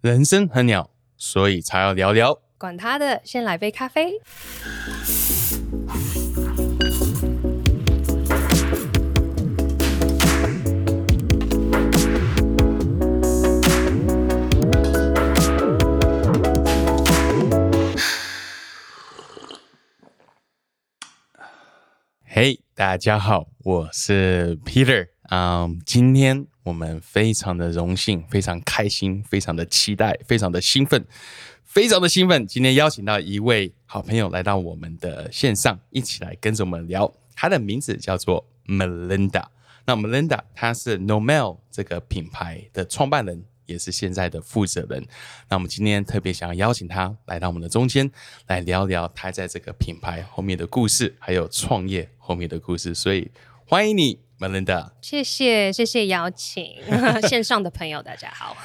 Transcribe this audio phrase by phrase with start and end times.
[0.00, 2.40] 人生很鸟，所以才要聊聊。
[2.56, 4.12] 管他的，先来杯咖啡。
[22.22, 25.08] 嘿、大家好，我是 Peter。
[25.30, 31.02] 嗯，今天我们非常的荣幸，非常开心，非常的期待，非常的兴奋，
[31.64, 32.46] 非常的兴奋。
[32.46, 37.10] 今天邀请到一位好朋友来到我们的线上，一起来跟着我们聊。
[37.34, 39.46] 他的名字叫做 Melinda。
[39.86, 45.02] 那 Melinda 她是 Nomel 这个品牌的创办人，也是现在的负责人。
[45.48, 48.10] 那我们今天特别想要邀请他来到我们的中间，
[48.48, 52.94] 来聊聊他在这个品牌后面的故事，还有创业后面的故事。
[52.94, 53.30] 所以
[53.64, 54.90] 欢迎你，Melinda。
[55.00, 56.76] 谢谢，谢谢邀请，
[57.28, 58.56] 线上的朋友 大家好。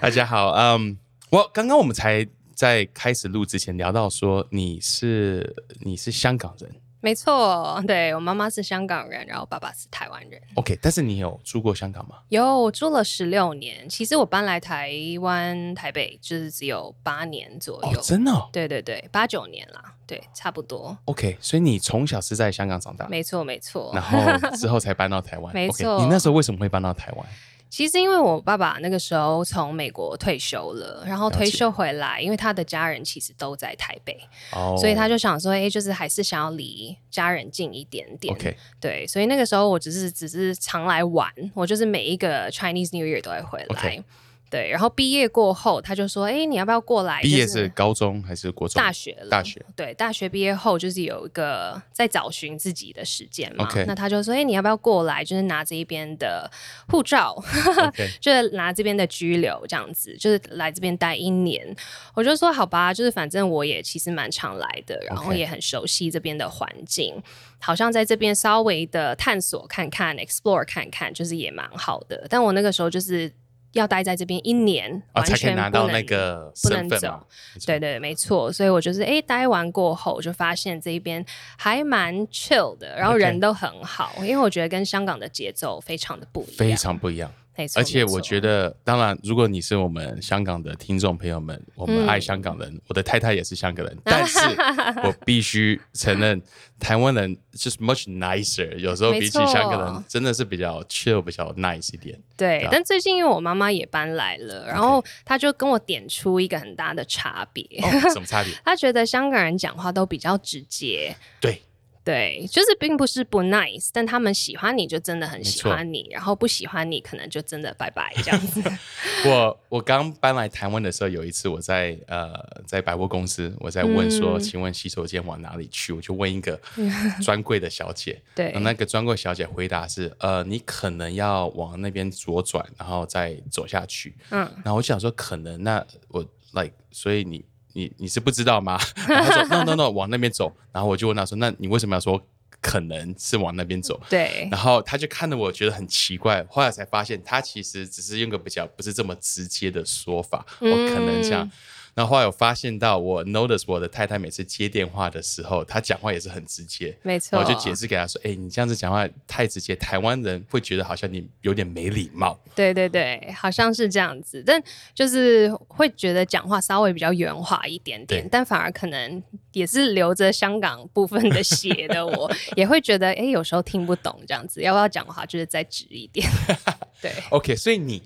[0.00, 0.98] 大家好，嗯，
[1.30, 10.40] 我刚刚我们才在开始录之前聊到说你是你是香港人没错，对我妈妈是香港人，然后爸爸是台湾人。
[10.54, 12.18] ，OK，但是你有住过香港吗？
[12.28, 19.82] 有我住了十六年，其实我搬来台湾台北就是只有八年左哦右。，真的、哦、对对对，八九年啦，
[20.12, 20.96] 对，差不多。
[21.06, 24.02] ，OK，所以你从小是在香港长大，没错没错然。
[24.02, 24.18] 后
[24.56, 25.52] 之后才搬到台湾。
[25.54, 27.26] 没错你那时候为什么会搬到台湾？
[27.70, 34.20] 其实因为我爸爸那个时候从美国退休了，然后退休回来，因为他的家人其实都在台北，
[34.52, 38.34] 哦，所以他就想说，哎，就是还是想要离家人近一点点。
[38.34, 44.04] OK，对，所以那个时候我只是只是常来玩，我就是每一个 Chinese New Year 都会回来。
[44.52, 48.78] 对，然后毕业过后，他就说：“哎，你要不要过来？”毕业是高中还是国中？
[48.78, 49.64] 大学了，大学。
[49.74, 53.66] 对，大学毕业后就是有一个在找寻自己的时间嘛。
[53.86, 55.24] 那他就说：“哎，你要不要过来？
[55.24, 56.50] 就是拿这一边的
[56.88, 57.42] 护照
[58.20, 61.74] 就是拿这边的居留这样子，就是来这边待一年。”
[62.12, 67.14] 我就说：“好吧，就是反正我也其实蛮常来的，然后也很熟悉这边的环境，
[67.58, 72.26] 好像在这边稍微的探索看看，explore 看看，就是也蛮好的。
[72.28, 73.32] 但我那个时候就是。
[73.72, 77.26] 要待在这边一年，啊，完才可以全不能拿到那个不能身份嘛走。
[77.66, 81.24] 对对，没错，所以我就是诶待完过后，我就发现这边
[81.56, 87.30] 还蛮 chill 的，然后人都很好因为我觉得跟香港的节奏非常的不一样，非常不一样。
[87.56, 87.80] 没错。
[87.80, 94.38] 而且我觉得，当然，如果你是我们香港的听众朋友们，我们嗯爱香港人，我的太太也是香港人，但是
[95.04, 96.40] 我必须承认，
[96.78, 102.18] 台湾人就是 much nicer，有时候比起香港人真的是比较 chill，比较 nice 一点。
[102.36, 108.52] 对但最近因为我妈妈也搬来了，然后她就跟我点出一个很大的差别，哦，什么差别？
[108.64, 111.14] 她觉得香港人讲话都比较直接。
[111.40, 111.62] 对，
[112.04, 118.60] 对，就是并不是不 nice，但他们喜欢你就真的很喜欢你，然后不喜欢你可能就真的拜拜这样子。
[119.26, 122.32] 我我刚搬来台湾的时候，有一次我在呃
[122.66, 125.92] 在百货公司，我在问说，嗯请问洗手间往哪里去？
[125.92, 126.60] 我就问一个
[127.22, 134.16] 专柜的小姐，对那个专柜小姐回答是，呃，你可能要往那边左转，然后再走下去。
[134.30, 137.44] 嗯，然后我就想说，可能那我 like，所以你
[137.74, 138.78] 你你是不知道吗？
[139.08, 140.54] 然后他说 no no no，往那边走。
[140.72, 142.20] 然后我就问他说，那你为什么要说
[142.60, 144.00] 可能是往那边走？
[144.08, 146.44] 对，然后他就看着我，觉得很奇怪。
[146.48, 151.50] 后来才发现，他其实只是用个比较不是这么直接的说法，我、嗯可能这样。
[151.94, 156.96] 然后后来我发现到，我 notice 我的太太每次接电话的时候，她讲话也是很直接。
[157.02, 157.38] 没错。
[157.38, 162.38] 我就解释给她说：“哎、你这样子讲话太直接，台湾人会觉得好像你有点没礼貌。
[162.54, 164.62] 对对对，好像是这样子，但
[164.94, 176.26] 就是会觉得讲话稍微比较圆滑一点点，但反而可能也是留着香港部分的血的我， 也会觉得哎，有时候听不懂这样子，要不要讲话就是再直一点。
[177.02, 178.00] 对，OK，所以你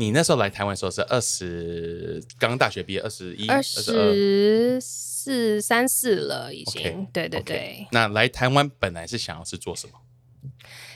[0.00, 7.86] 你那时候来台湾的时候是二十，刚刚大学毕业，二十一、二22十四三四了已经对对对。
[7.92, 9.92] 那来台湾本来是想要是做什么？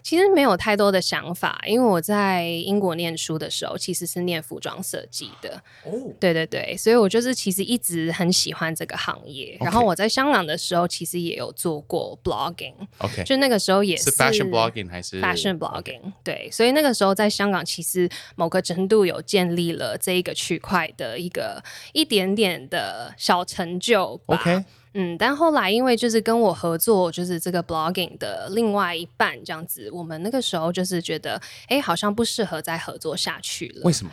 [0.02, 9.56] 其实没有太多的想法，因为我在英国念书的时候其实是念服装设计的，哦，对对对，所以我就是其实一直很喜欢这个行业。
[9.56, 21.62] OK 然后我在香港的时候，其实也有做过 blogging，OK，就那个时候也是 fashion blogging 还是 fashion blogging，对，所以那个时候在香港，其实某个程度有建立了这一个区块的一个
[21.94, 24.36] 一点点的小成就吧。
[24.36, 24.64] OK
[24.94, 33.82] 嗯，但后来因为就是跟我合作，就是这个 blogging 的另外一半这样子，我们那个时候就是觉得，哎，好像不适合再合作下去了。
[33.82, 34.12] 为什么？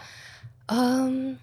[0.68, 1.38] 嗯，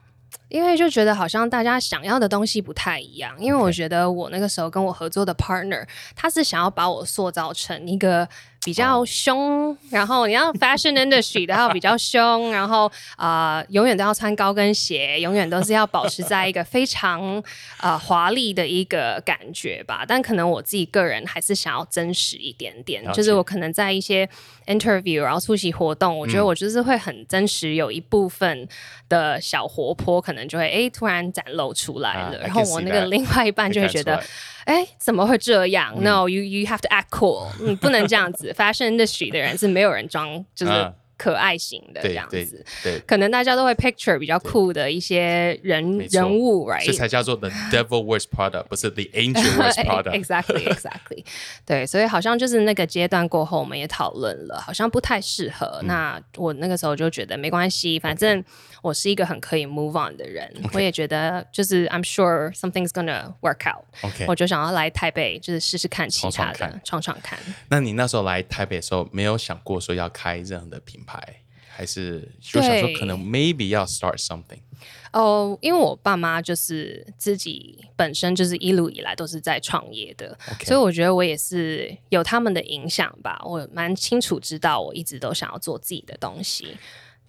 [0.49, 3.37] 因为就觉得好像大家想要的东西不太一样。
[3.39, 5.87] 因为我觉得我那个时候跟我合作的 partner，
[6.17, 8.29] 他是想要把我塑造成一个
[8.69, 12.85] 比较凶，然后你要 fashion industry 的要比较凶，然后
[13.17, 17.43] 啊、呃永远都要穿高跟鞋，永远都是要保持在一个非常
[17.81, 20.05] 呃华丽的一个感觉吧。
[20.07, 24.29] 但可能我自己个人还是想要真实一点点就是我可能在一些
[24.67, 28.69] interview，然后出席活动，我觉得我就是会很真实，有一部分
[29.09, 34.23] 的小活泼，可能就会哎突然展露出来啊了然后我那个另外一半就会觉得。
[34.65, 38.53] 哎，怎么会这样、n o you you have to act cool，你不能这样子。
[38.59, 46.87] Fashion industry 的人是没有人装就是可爱型的这样子，对，可能大家都会 picture 比较酷的一些人人物，right？
[46.87, 50.13] 这才叫做 the devil wears Prada，不是 the angel wears Prada。
[50.13, 51.25] exactly, exactly。
[51.67, 55.81] 对，所以好像就是那个阶段过后，我们也讨论了，好像不太适合。
[55.83, 58.45] 嗯那我那个时候就觉得没关系，反正
[58.83, 60.49] 我是一个很可以 move on 的人。
[60.73, 63.85] 我也觉得就是 I'm sure something's gonna work out。
[64.03, 67.39] OK，我就想要来台北，就是试试看其他的闯闯看，闯闯看。
[67.71, 71.08] 那你那时候来台北的时候，没有想过说要开这样的品牌，
[71.69, 74.61] 还是就想说可能 maybe 要 start something？
[75.13, 83.41] 哦，因为我爸妈就是自己本身就是一路以来都是在创业的所以我觉得我也是有他们的影响吧。
[83.45, 86.77] 我蛮清楚知道，我一直都想要做自己的东西。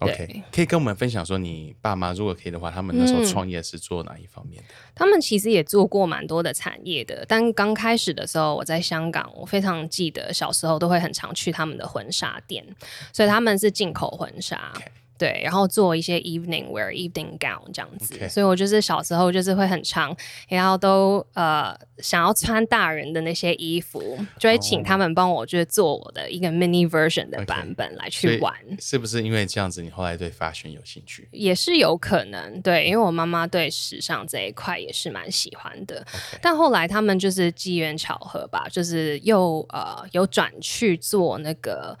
[0.00, 4.68] OK，可以跟我们分享说，你爸妈如果可以的话，他们那时候嗯创业是做哪一方面的？
[4.94, 12.66] 他们其实也做过蛮多的产业的，但刚开始的时候，我在香港，我非常记得小时候都会很常去他们的婚纱店，
[13.12, 14.72] 所以他们是进口婚纱。
[15.20, 20.16] 对，然后做一些 evening wear、evening gown 这样子所以我就是小时候就是会很长，
[20.48, 28.54] 然后都呃想要穿大人的那些衣服，就会请他们帮我就是做我的一个 mini version 的版本来去玩。
[28.80, 31.28] 是不是因为这样子，你后来对 fashion 有兴趣？
[31.32, 36.02] 也是有可能，对，因为我妈妈对时尚这一块也是蛮喜欢的。
[36.40, 41.94] 但后来他们就是机缘巧合吧，就是又呃有转去做那个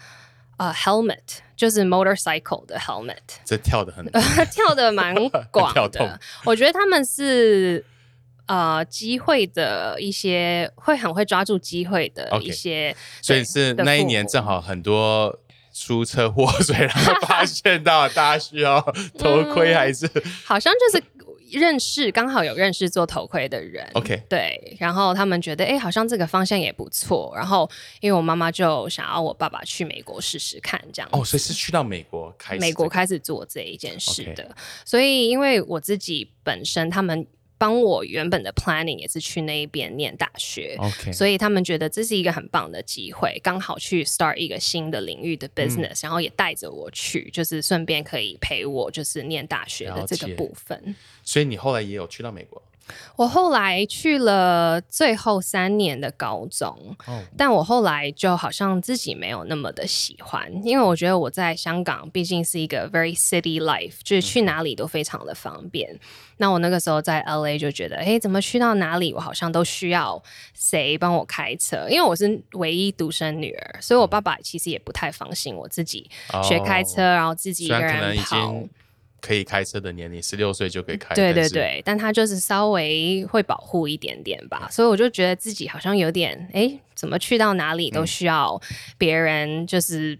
[0.60, 3.16] 呃 helmet，就是 motorcycle 的 helmet，
[3.46, 4.04] 这跳的很
[4.52, 5.14] 跳的蛮
[5.50, 6.20] 广跳的。
[6.44, 7.84] 我觉得他们是。
[8.46, 12.92] 呃，机会的一些会很会抓住机会的一些
[13.22, 15.38] 所以是那一年正好很多
[15.72, 18.80] 出车祸，所以然后 发现到大家需要
[19.16, 20.04] 头盔，还是、
[20.44, 21.04] 好像就是
[21.52, 23.88] 认识，刚好有认识做头盔的人。
[23.94, 27.32] OK 对，然后他们觉得，哎，好像这个方向也不错。
[27.34, 27.68] 然后，
[28.00, 34.54] 因为我妈妈就想要我爸爸去美国试试看，这样哦，所以是去到美国开始、美国开始做这一件事的。
[34.84, 37.26] 所以，因为我自己本身，他们
[37.60, 40.76] 帮我原本的 planning 也是去那一边念大学。
[40.78, 50.96] OK，所以他们觉得这是一个很棒的机会，刚好去 start 一个新的领域的嗯 business，、然后也带着我去，就是顺便可以陪我就是念大学的这个部分。
[51.22, 52.62] 所以你后来也有去到美国
[53.16, 65.98] 我后来去了最后三年的高中，哦，但我后来就好像自己没有那么的喜欢，因为我觉得我在香港毕竟是一个 very city life，就是去哪里都非常的方便。
[66.38, 70.22] 那我那个时候在 LA 就觉得，哎，怎么去到哪里我好像都需要
[70.54, 76.10] 谁帮我开车，因为我是唯一独生女儿，所以我爸爸其实也不太放心我自己
[76.42, 78.54] 学开车，然后自己一个人跑。
[79.20, 88.60] 经可以开车的年龄，十六岁就可以开，对对，对，但他就是稍微会保护一点点吧，所以我就觉得自己好像有点，哎，怎么去到哪里都需要
[88.98, 90.18] 别人就是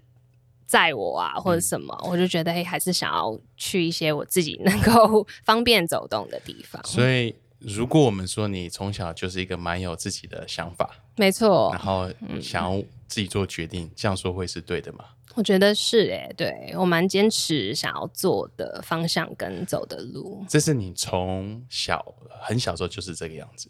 [0.67, 6.81] 载我啊，或者什么，我就觉得，哎，还是想要去一些我自己能够 方便走动的地方。
[6.85, 12.41] 所以如果我们说你从小就是一个蛮有自己的想法，没错然，后嗯。
[12.41, 15.05] 想要自己做决定，这样说会是对的吗？
[15.35, 20.45] 我觉得是哎，对我蛮坚持想要做的方向跟走的路。
[20.49, 23.69] 这是你从小很小时候就是这个样子。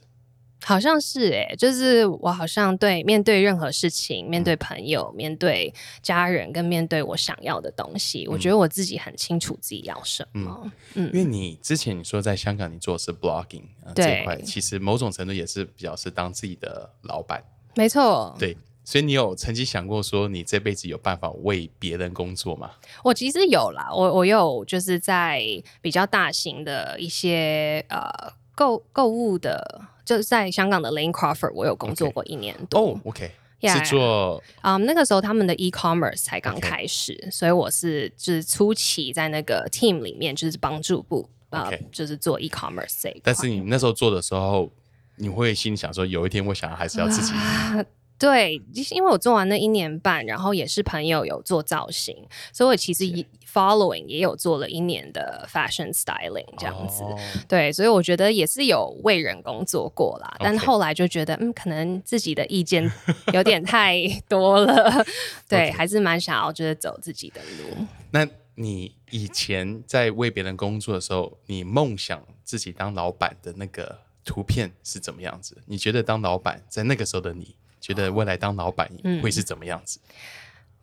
[0.63, 10.71] 好像是诶、就是我好像对面对任何事情，面对朋友，面对家人，跟面对我想要的东西，我觉得我自己很清楚自己要什么。
[10.95, 17.43] 嗯因为你之前你说在香港你做的是 blogging、呃、这一块，其实某种程度也是比较是当自己的老板，
[17.75, 18.57] 没错，对。
[18.91, 22.73] 所以你有曾经想过说你这辈子有办法为别人工作吗？
[23.05, 25.41] 我其实有啦，我我有就是在
[25.81, 28.11] 比较大型的一些呃
[28.53, 32.81] 购购物的，就是在香港的 Lane Crawford，我有工作 OK 过一年多。
[32.81, 43.21] 哦，OK，Yeah 是做啊、那个时候他们的 e-commerce 才刚 OK 开始所以我是就是初期在那个 team 里面就是帮助部呃 OK 就是做 e-commerce 这一块。
[43.23, 44.69] 但是你那时候做的时候，
[45.15, 47.85] 你会心里想说，有一天我想要还是要自己啊
[48.21, 48.61] 对，
[48.91, 52.15] 因为我做完那一年半，然后也是朋友有做造型，
[52.53, 53.05] 所以我其实
[53.51, 57.03] following 也有做了一年的 fashion styling 这样子。
[57.49, 60.37] 对，所以我觉得也是有为人工作过啦。
[60.39, 62.93] 但后来就觉得，嗯，可能自己的意见
[63.33, 63.97] 有点太
[64.29, 65.03] 多了。
[65.49, 67.87] 对，还是蛮想要就是走自己的路。
[68.11, 75.57] 那你以前在为别人工作的时候，你梦想自己当老板的那个图片是怎么样子？
[75.65, 77.57] 你觉得当老板在那个时候的你？
[77.81, 78.89] 觉得未来当老板
[79.23, 79.99] 会是怎么样子？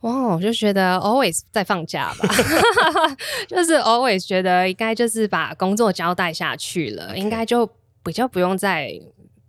[0.02, 2.28] 哇，我就觉得 always 在放假吧，
[3.48, 7.68] 就是 always 觉得应该就是把工作交代下去了，应该就
[8.04, 8.92] 比较不用再。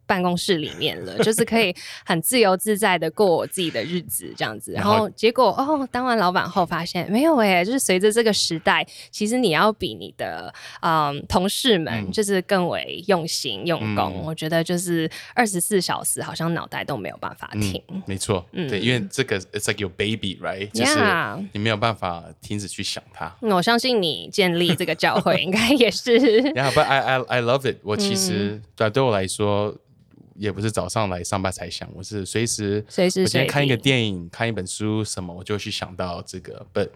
[0.09, 1.71] 办公室里面了，就是可以
[2.03, 4.71] 很自由自在的过我自己的日子这样子。
[4.71, 10.51] 然后结果哦，当完老板后发现没有哎，就是随着这个时代，其实你要比你的
[10.81, 14.23] 嗯同事们就是更为用心用功。
[14.25, 17.79] 我觉得就是二十四小时好像脑袋都没有办法停。
[18.07, 20.71] 没错，对，因为这个 it's like your baby，right？
[20.71, 20.97] 就是
[21.53, 23.31] 你没有办法停止去想它。
[23.41, 26.19] 我相信你建立这个教会 应该也是。
[26.53, 27.77] Yeah，but I I I love it。
[27.83, 29.75] 我其实对对我来说。
[30.39, 33.23] 也不是早上来上班才想，我是随时随时。
[33.23, 36.65] 我今天看一个电影、看一本书什么，我就去想到这个。
[36.73, 36.89] But，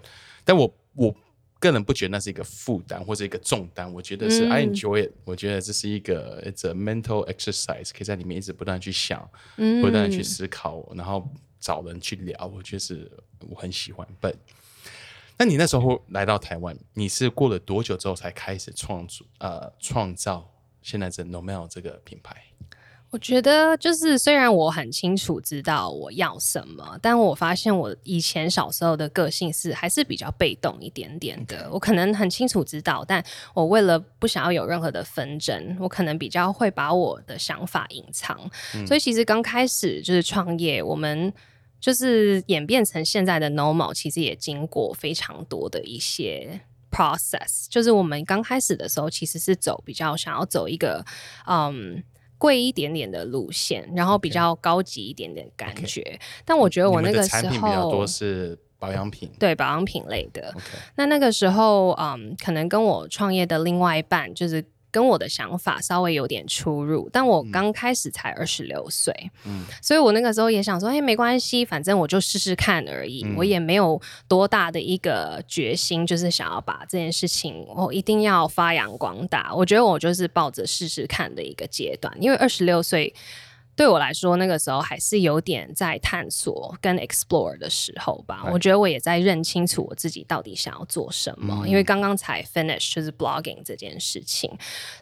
[0.45, 1.13] 但我我
[1.59, 5.11] 个人不觉得那是一个负担或者一个重担，我觉得是 I enjoy it。
[5.25, 13.11] 我觉得这是一个 it's a mental exercise，可以在里面一直不断去想，不断的去思考，然后找人去聊，我觉得是
[13.49, 14.07] 我很喜欢。
[14.21, 14.35] But，
[15.37, 20.49] 那你那时候来到台湾，你是过了多久之后才开始创作呃创造
[20.81, 22.41] 现在这 Nomel 这个品牌？
[23.13, 31.69] 我觉得就是，虽然我很清楚知道我要什么，但我发现我以前小时候的个性是还是比较被动一点点的。
[31.71, 38.35] 我可能很清楚知道，但我为了不想要有任何的纷争，我可能比较会把我的想法隐藏。
[38.87, 41.31] 所以其实刚开始就是创业，我们
[41.79, 47.67] 就是演变成现在的 normal，其实也经过非常多的一些 process。
[47.69, 51.05] 就是我们刚开始的时候，其实是走比较想要走一个
[51.45, 52.03] 嗯。
[52.43, 56.19] 贵一点点的路线，然后比较高级一点点感觉。
[56.43, 60.53] 但我觉得我那个时候产品比较多是保养品，对保养品类的。
[60.95, 64.61] 那那个时候，嗯，可能跟我创业的另外一半就是。
[64.93, 69.11] 跟我的想法稍微有点出入，但我刚开始才二十六岁，
[69.43, 79.51] 嗯，所以我那个时候也想说，哎，没关系，反正我就试试看而已，我也没有多大的一个决心，就是想要把这件事情我一定要发扬光大。
[79.55, 83.11] 我觉得我就是抱着试试看的一个阶段，因为二十六岁。
[83.75, 88.43] 对我来说，那个时候还是有点在探索跟 explore 的时候吧。
[88.51, 94.49] 我觉得我也在认清楚我自己到底想要做什么，因为刚刚才 finish 就是 blogging 这件事情，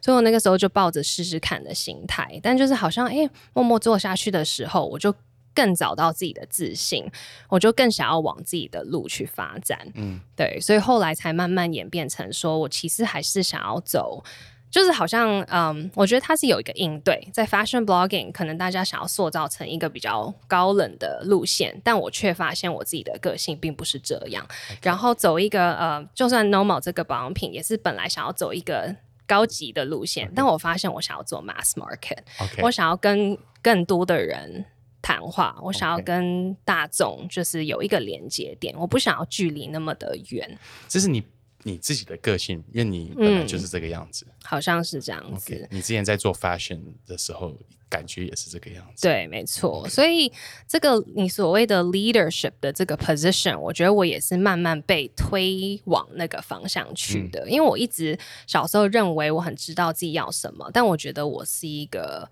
[0.02, 2.40] 所以我那个时候就抱着试试看的心态。
[2.42, 5.14] 但就是好像哎，默默做下去的时候，我就
[5.54, 7.06] 更找到自己的自信，
[7.50, 9.78] 我就更想要往自己的路去发展。
[9.96, 14.24] 嗯，对，所以后来才慢慢演变成说我其实还是想要走。
[14.72, 24.48] 就是好像，嗯，我觉得它是有一个应对，在 fashion blogging，可能大家想要塑造成一个比较高冷的路线，但我却发现我自己的个性并不是这样。
[24.82, 28.96] 然后走一个，呃，就算 normal 这个保养品，也是本来想要走一个
[29.28, 32.20] 高级的路线，但我发现我想要做 mass market，
[32.62, 34.64] 我想要跟更多的人
[35.02, 40.58] 谈话，我想要跟大众就是有一个连接点，我不想要距离那么的远。
[40.88, 41.22] 这是你。
[41.64, 45.68] 你自己的个性，因为你本来就是这个样子，好像是这样子。
[45.70, 47.56] 你之前在做 fashion 的时候，
[47.88, 49.08] 感觉也是这个样子。
[49.08, 49.88] 对，没错。
[49.90, 50.32] 所以
[50.68, 57.48] 这个你所谓的 leadership 的这个 position，我觉得我也是慢慢被推往那个方向去的。
[57.50, 62.30] 因为我一直小时候认为我很知道自己要什么，但我觉得我是一个，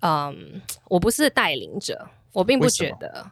[0.00, 3.30] 嗯，我不是带领者，我并不觉得。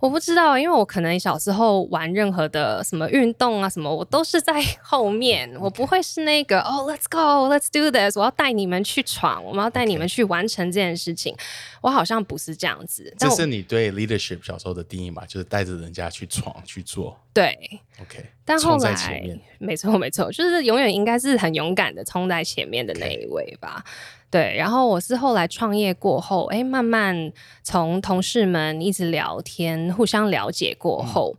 [0.00, 11.34] 我不知道，因为我可能小时候玩任何的什么运动啊什么，我都是在 后面，我不会是那个哦，Let's go，Let's do this，我要带你们去闯，我们要带你们去完成这件事情。
[11.80, 13.12] 我好像不是这样子。
[13.18, 15.24] 这是你对 leadership 小时候的定义嘛？
[15.26, 17.18] 就是带着人家去闯去做。
[17.32, 17.56] 对
[18.00, 18.24] ，OK。
[18.44, 19.22] 但后来，
[19.58, 23.84] 没错没错，就是永远应该是很勇敢的冲在前面的那一位吧。
[24.30, 27.32] 对，然后我是后来创业过后，哎，慢慢
[27.62, 31.34] 从同事们一直聊天，互相了解过后，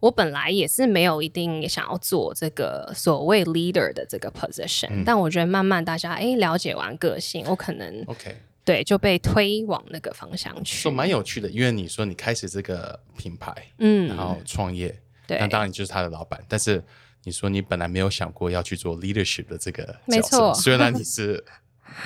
[0.00, 10.78] 我本来也是没有一定想要做这个所谓 leader 的这个 position，但我觉得慢慢大家哎了解完个性，我可能 OK，对，就被推往那个方向去。
[10.78, 16.82] 说蛮有趣的，因为你说你开始这个品牌，嗯，然后创业，对，那当然就是他的老板，但是
[17.24, 21.44] 你说你本来没有想过要去做 leadership 的这个角色，虽然你是。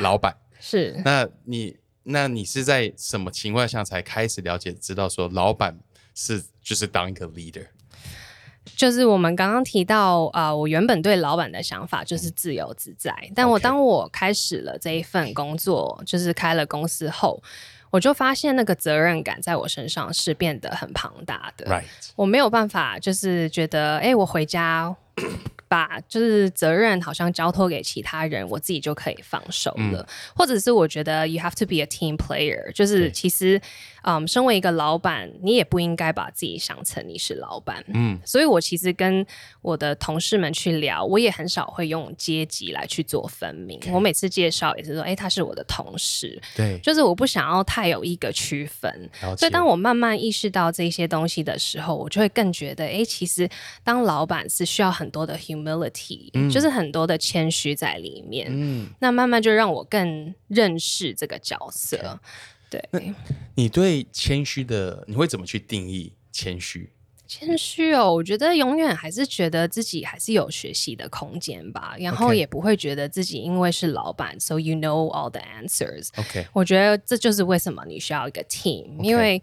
[0.01, 5.79] 老板是，那你那你是在什么情况下才开始了解，知道说老板
[6.15, 7.67] 是就是当一个 leader？
[8.77, 17.43] 就是我们刚刚提到，呃，我原本对老板的想法就是自由自在，但我当我开始了这一份工作，就是开了公司后，
[17.91, 21.67] 我就发现那个责任感在我身上是变得很庞大的。
[21.67, 21.85] Right，
[22.17, 24.97] 我没有办法，就是觉得，哎、我回家
[25.67, 30.07] 把就是责任好像交托给其他人，我自己就可以放手了。
[30.35, 33.61] 或者是我觉得 you have to be a team player，就是其实，
[34.05, 37.83] 嗯，身为一个老板，你也不应该把自己想成你是老板。
[37.89, 39.27] 嗯，所以我其实跟
[39.63, 43.81] 我的同事们去聊，我也很少会用阶级来去做分明。
[43.93, 49.11] 我每次介绍也是说，哎、他是我的同事，对，就是我不想要太有一个区分。
[49.39, 53.49] 所以当我慢慢意识到这些东西的时候，我就会更觉得，哎，其实
[53.83, 58.49] 当老板是需要很多的 humility，、就是很多的谦虚在里面。
[58.51, 62.21] 嗯，那慢慢就让我更认识这个角色。
[62.91, 63.15] 对，
[63.55, 66.91] 你对谦虚的你会怎么去定义谦虚？
[67.27, 76.09] 谦虚哦，我觉得永远还是觉得自己还是有学习的空间吧，然后也不会觉得自己因为是老板，so you know all the answers。
[76.17, 79.43] OK，我觉得这就是为什么你需要一个 team，因为，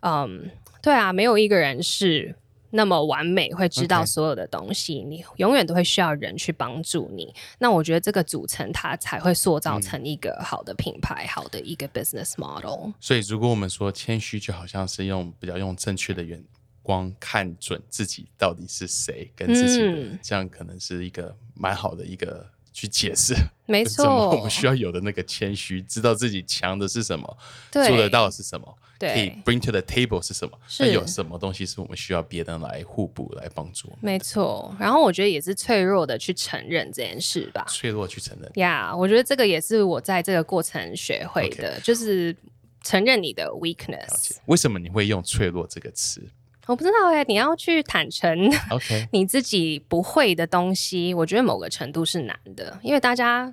[0.00, 0.50] 嗯，
[0.82, 2.36] 对啊，没有一个人是
[2.72, 7.32] 那么完美，会知道所有的东西你永远都会需要人去帮助你。
[7.58, 12.90] 那我觉得这个组成它才会塑造成一个好的品牌，好的一个 business model。
[12.98, 16.42] 所以如果我们说谦虚，就好像是用比较用正确的眼
[16.82, 23.34] 光看准自己到底是谁，跟自己的，嗯这样可能是一个蛮好的一个去解释。
[23.66, 27.38] 没错我错们，需要有的那个谦虚，知道自己强的是什么，
[27.70, 34.74] 做得到的是什么，可以对，bring to the table 是什么，是那有什么东西是我们需要别人来互补来帮助，没错。
[34.78, 37.64] 然后我觉得也是脆弱的去承认这件事吧。
[37.68, 38.50] 脆弱去承认。
[38.56, 42.36] 呀我觉得这个也是我在这个过程学会的就是
[42.82, 44.34] 承认你的 weakness 解。
[44.46, 46.22] 为什么你会用脆弱这个词
[46.66, 53.52] 我不知道哎、你要去坦诚？OK， 你自己不会的东西，我觉得某个程度是难的，因为大家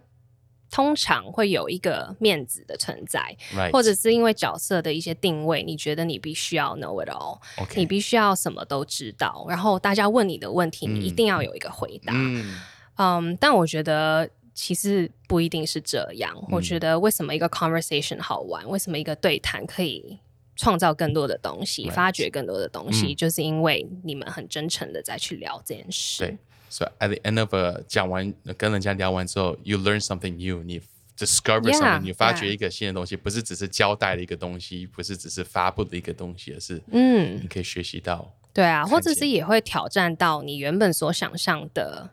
[0.72, 12.14] 通常会有一个面子的存在，right，或者是因为角色的一些定位，你觉得你必须要 know it all，OK，你必须要什么都知道，然后大家问你的问题，你一定要有一个回答。
[12.16, 12.60] 嗯
[12.98, 16.36] 嗯，但我觉得其实不一定是这样。
[16.36, 20.20] 嗯我觉得为什么一个 conversation 好玩，为什么一个对谈可以
[20.56, 26.26] 创造更多的东西 Right 发掘更多的东西，嗯就是因为你们很真诚的在去聊这件事。
[26.26, 26.38] 对，
[26.70, 30.82] 所以 at the end of a 讲完跟人家聊完之后，you learn something new，你
[31.18, 38.34] discover something，你发掘一个新的东西，不是只是交代的一个东西，不是只是发布的一个东西，而是嗯你，可以学习到。
[38.54, 42.10] 对啊，或者是也会挑战到你原本所想象的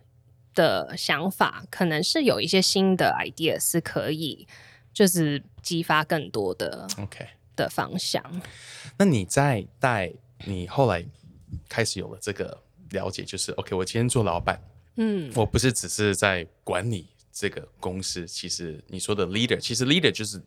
[0.54, 4.46] 的想法，可能是有一些新的 idea 是可以，
[4.92, 8.22] 就是激发更多的 OK，的方向。
[8.98, 10.12] 那你在带
[10.44, 11.04] 你后来
[11.68, 14.60] 开始有了这个了解，就是 OK，我今天做老板，
[14.96, 20.40] 嗯，我不是只是在管理这个公司，其实你说的 leader，其实 leader 就是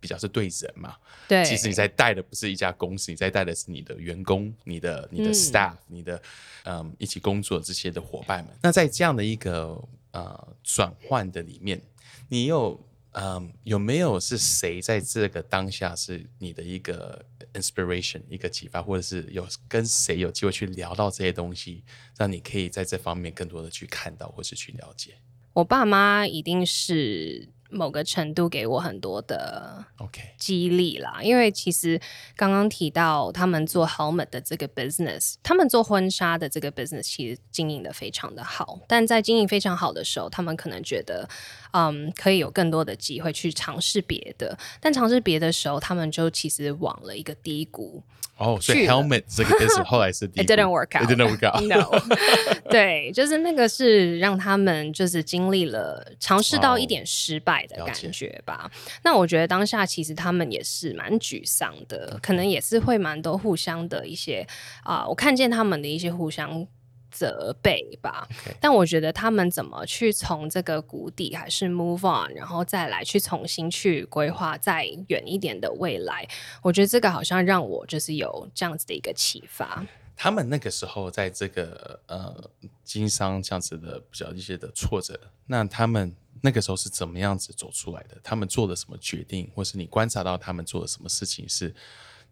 [0.00, 0.96] 比较是对人嘛。
[1.28, 6.22] 对，其实你在带的不是一家公司，你在带的是你的员工、你的你的嗯 staff、你的
[6.64, 8.54] 嗯一起工作这些的伙伴们。
[8.62, 9.80] 那在这样的一个
[10.12, 11.80] 呃转换的里面，
[12.28, 12.78] 你有
[13.12, 21.82] 嗯有没有是谁在这个当下是你的一个 inspiration 一个启发，或者是有跟谁有机会去聊到这些东西，
[22.16, 25.14] 让你可以在这方面更多的去看到或是去了解？
[25.54, 32.00] 我爸妈一定是某个程度给我很多的？OK，激励啦，因为其实
[32.34, 41.28] 刚刚提到他们做 helmet 的这个 business，他们做婚纱的这个 business 其实经营的非常的好，但在经营非常好的时候，他们可能觉得，
[41.72, 48.02] 嗯，可以有更多的机会去尝试别的，但尝试别的时候，他们就其实往了一个低谷。
[48.38, 51.10] 哦，所以 helmet 这个 business 后来是 It didn't work out.
[51.10, 51.60] It didn't work out.
[51.64, 51.90] No，
[52.70, 58.70] 对，就是那个是让他们就是经历了尝试到哦一点失败的感觉吧。
[59.02, 64.46] 那我觉得当下其实他们也是蛮沮丧的，可能也是会蛮多互相的一些
[64.82, 66.66] 啊、我看见他们的一些互相。
[67.10, 68.28] 责备吧
[68.60, 76.28] 但我觉得他们怎么去从这个谷底还是 move on，然后再来去重新去规划再远一点的未来，
[76.62, 79.84] 我觉得这个好像让我就是有这样子的一个启发。
[80.14, 82.50] 他们那个时候在这个呃
[82.84, 88.18] 经商这样子的比较一些的挫折，那他们那个时候是怎么样子走出来的？
[88.22, 91.74] 他们做了什么决定，或是你观察到他们做了什么事情，是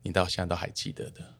[0.03, 1.35] 你到现在都还记得的？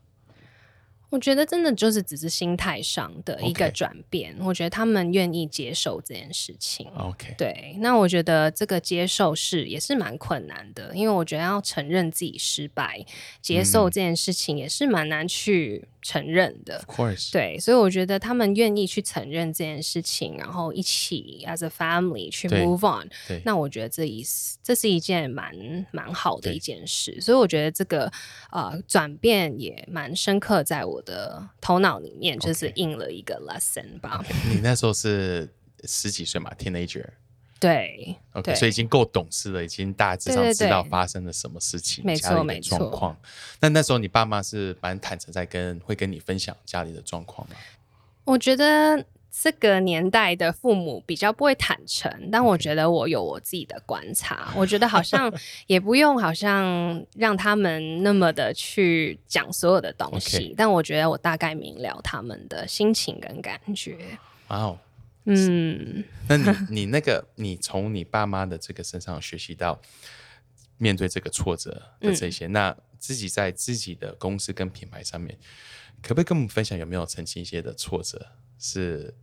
[1.09, 4.37] 我觉得真的就是只是心态上的一个转变。
[4.41, 6.87] 我觉得他们愿意接受这件事情。
[6.97, 13.05] OK，对，那我觉得这个接受是也是蛮困难的，因为我觉得要承认自己失败，
[13.41, 16.83] 接受这件事情也是蛮难去承认的。
[16.87, 24.25] Of course，对，所以我觉得他们愿意去承认这件事情，然后一起 as a family 去 move on，对，那我觉得这一
[24.63, 25.55] 这是一件蛮
[25.93, 28.11] 蛮好的一件事，所以我觉得这个
[28.51, 34.25] 呃转变也蛮深刻在我的头脑里面，就是印了一个 lesson 吧。
[34.49, 35.49] 你那时候是
[35.85, 37.05] 十几岁嘛，teenager。
[37.59, 43.17] 对 OK，对所以已经够懂事了，已经大致上知道发生了什么事情，没家里的状况。
[43.61, 47.57] 那那时候你爸妈是蛮坦诚在跟，会跟你分享家里的状况吗？
[48.25, 49.03] 我觉得
[49.39, 54.51] 这个年代的父母比较不会坦诚，但我觉得我有我自己的观察。
[54.57, 55.31] 我觉得好像
[55.69, 63.99] 也不用好像让他们那么的去讲所有的东西但我觉得我大概明了他们的心情跟感觉。
[64.49, 64.79] 哇哦，
[65.27, 69.79] 嗯，那你 你那个你从你爸妈的这个身上学习到
[70.79, 71.71] 面对这个挫折
[72.01, 72.33] 的这嗯。
[72.33, 75.37] 些，那自己在自己的公司跟品牌上面，
[76.03, 78.27] 可不可以跟我们分享有没有曾经一些的挫折
[78.59, 79.15] 是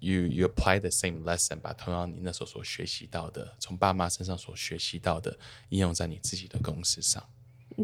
[0.00, 5.38] you you apply the same lesson，把同样你那时候所学习到的，从爸妈身上所学习到的，
[5.70, 7.22] 应用在你自己的公司上？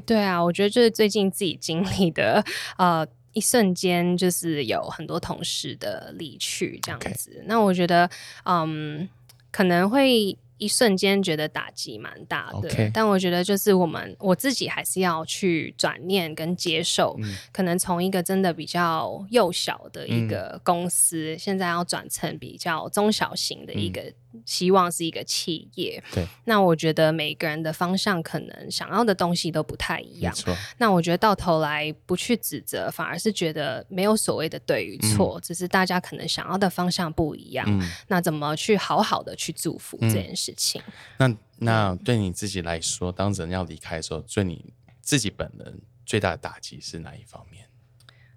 [0.07, 2.45] 对啊，我觉得就是最近自己经历的，
[2.79, 7.43] 呃，一瞬间就是有很多同事的离去这样子。
[7.47, 8.11] 那我觉得，
[8.45, 9.09] 嗯，
[9.51, 12.91] 可能会一瞬间觉得打击蛮大的。
[12.95, 17.35] 但我觉得就是我们我自己还是要去转念跟接受，嗯。
[17.53, 24.03] 可能从一个真的比较幼小的一个公司，现在要转成比较中小型的一个，
[24.45, 26.03] 希望是一个企业。
[26.13, 30.33] 对，那我觉得每个人的方向可能想要的东西都不太一样。
[30.35, 37.67] 没错，那我觉得到头来不去指责，反而是觉得没有所谓的对与错，只是大家可能想要的方向不一样。
[37.69, 37.89] 嗯。
[38.09, 40.83] 那怎么去好好的去祝福这件事情？
[41.19, 47.67] 那那对你自己来说，当人要离开的时候，对你自己本人最大的打击是哪一方面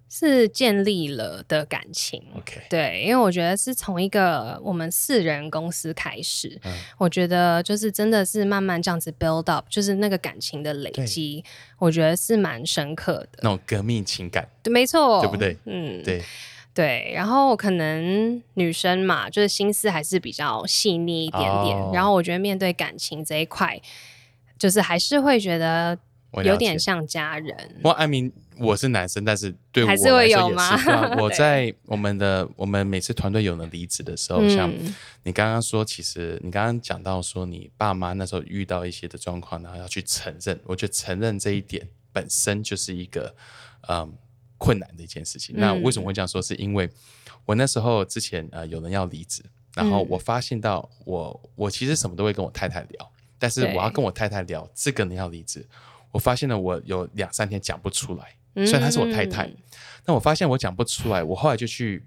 [0.08, 2.22] 是建立了的感情。
[2.36, 11.44] ？OK，对，因为我觉得是从一个我们四人公司开始，嗯我觉得就是真的是慢慢这样子 build up，就是那个感情的累积，
[11.78, 13.40] 我觉得是蛮深刻的。
[13.42, 15.56] 那种革命情感，对，没错，对不对？
[15.66, 16.22] 嗯，对，
[16.72, 21.76] 对，然后可能女生嘛，就是心思还是比较细腻一点点。
[21.76, 23.80] 哦然后我觉得面对感情这一块，
[24.58, 25.98] 就是还是会觉得。
[26.44, 27.56] 有点像家人。
[27.82, 30.76] 我艾明，我是男生，但是对我来还是会有吗
[31.18, 40.58] 我在我们的我们每次团队有人离职的时候，像嗯，你刚刚说，其实你刚刚讲到说，你爸妈那时候遇到一些的状况，然后要去承认。
[40.64, 43.34] 我觉得承认这一点本身就是一个
[43.88, 44.12] 嗯
[44.58, 45.54] 困难的一件事情。
[45.58, 46.42] 那嗯为什么会这样说？
[46.42, 46.88] 是因为
[47.46, 49.42] 我那时候之前呃有人要离职，
[49.74, 55.66] 然后嗯我发现到我我其实什么都会跟我太太聊，但是对我要跟我太太聊这个人要离职，
[56.10, 58.34] 我发现了我有两三天讲不出来。
[58.66, 59.56] 虽然她是我太太，嗯
[60.04, 62.04] 但我发现我讲不出来，我后来就去，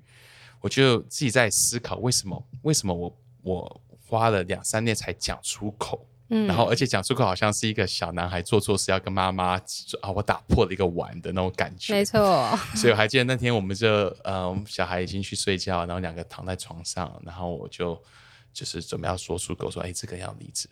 [0.59, 11.93] 我就自己在思考为什么，为什么我我花了两三天才讲出口，嗯然后而且讲出口好像是一个小男孩做错事要跟妈妈说啊，我打破了一个碗的那种感觉。
[11.93, 13.87] 没错， 所以我还记得那天我们就
[14.23, 18.01] 呃，我们小孩已经去睡觉，然后两个躺在床上，然后我就
[18.51, 20.67] 就是准备要说出口说，哎，这个要离职。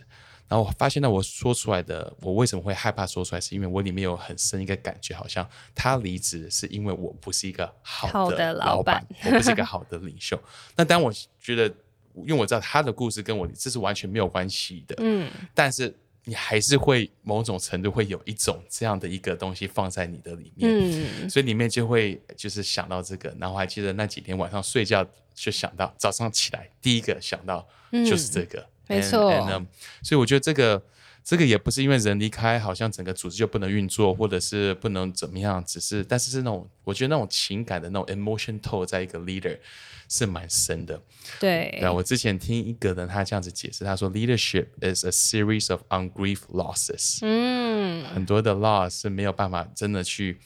[0.50, 10.42] 然后我发现呢，我说出来的，我为什么会害怕说出来，是因为我里面有很深一个感觉，好像他离职是因为我不是一个好好的的老老板，我不是一个好的领袖。
[10.76, 11.68] 那当我觉得，
[12.16, 20.72] 因为我知道他的故事跟我这是完全没有关系的，嗯，但是你还是会某种程度会有一种这样的一个东西放在你的里面，
[21.24, 29.66] 嗯，所以里面就会就是想到这个，然后我还记得那几天晚上睡觉就想到，早上起来第一个想到就是这个，嗯没错 and, um,
[30.04, 30.84] 所以我觉得这个
[31.24, 39.58] 这个也不是因为人离开，好像整个组织就不能运作，或者是不能怎么样，只是但是是那种我觉得那种情感的那种 emotion toll 在一个 leader
[40.08, 41.00] 是蛮深的。
[41.40, 47.20] 对对啊，我之前听一个人他这样子解释，他说 leadership is a series of ungrieved losses。
[47.22, 50.40] 嗯，很多的 loss 是没有办法真的去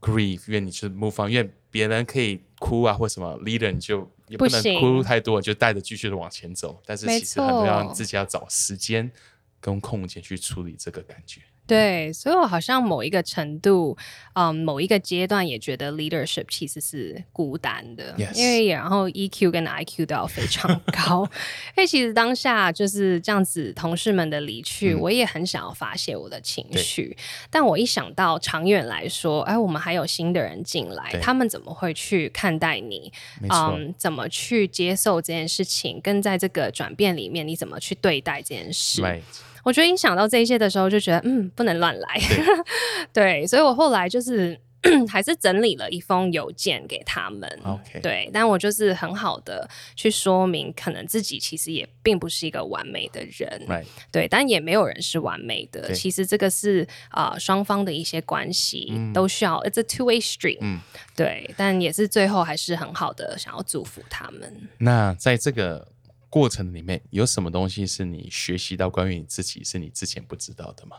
[0.00, 6.80] grieve，因为你去 move on，因为别人可以哭啊或什么，leader 你就也不能哭太多，就带着继续的往前走。
[6.86, 9.10] 但是其实很多要错自己要找时间
[9.58, 11.40] 跟空间去处理这个感觉。
[11.70, 13.96] 对，所以我好像某一个程度，
[14.34, 21.22] 嗯，某一个阶段也觉得 leadership 其实是孤单的 Yes 因为然后 EQ 跟 IQ 都要非常高，
[21.76, 27.16] 因为其实当下就是这样子，同事们的离去，我也很想要发泄我的情绪，
[27.48, 33.12] 但我一想到长远来说，哎，我们还有新的人进来，他们怎么会去看待你？
[33.48, 39.22] 嗯，怎么去接受这件事情，跟在这个转变里面，你怎么去对待这件事？right，
[39.64, 42.20] 我觉得一想到这一些的时候，就觉得嗯，不能乱来。
[43.12, 44.58] 对，所以我后来就是
[45.06, 47.46] 还是整理了一封邮件给他们。
[47.64, 53.66] OK 对，但我就是很好的去说明，可能自己其实也并不是一个完美的人。
[53.68, 55.92] right，对，但也没有人是完美的。
[55.92, 60.58] 其实这个是啊、呃双方的一些关系、都需要，it's a two way street。
[60.62, 60.80] 嗯
[61.14, 64.68] 对，但也是最后还是很好的，想要祝福他们。
[64.78, 65.86] 那在这个
[66.30, 70.96] 过程里面，有什么东西是你学习到关于你自己是你之前不知道的吗？